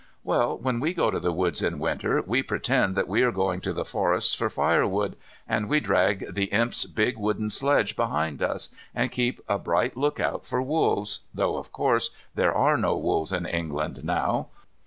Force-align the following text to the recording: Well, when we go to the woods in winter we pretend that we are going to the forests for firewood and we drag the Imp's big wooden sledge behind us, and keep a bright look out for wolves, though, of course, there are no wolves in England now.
Well, 0.23 0.57
when 0.57 0.79
we 0.79 0.95
go 0.95 1.11
to 1.11 1.19
the 1.19 1.31
woods 1.31 1.61
in 1.61 1.77
winter 1.77 2.23
we 2.25 2.41
pretend 2.41 2.95
that 2.95 3.07
we 3.07 3.21
are 3.21 3.31
going 3.31 3.61
to 3.61 3.71
the 3.71 3.85
forests 3.85 4.33
for 4.33 4.49
firewood 4.49 5.15
and 5.47 5.69
we 5.69 5.79
drag 5.79 6.33
the 6.33 6.45
Imp's 6.45 6.85
big 6.85 7.19
wooden 7.19 7.51
sledge 7.51 7.95
behind 7.95 8.41
us, 8.41 8.69
and 8.95 9.11
keep 9.11 9.41
a 9.47 9.59
bright 9.59 9.95
look 9.95 10.19
out 10.19 10.43
for 10.43 10.59
wolves, 10.59 11.25
though, 11.35 11.55
of 11.55 11.71
course, 11.71 12.09
there 12.33 12.51
are 12.51 12.77
no 12.79 12.97
wolves 12.97 13.31
in 13.31 13.45
England 13.45 14.03
now. 14.03 14.47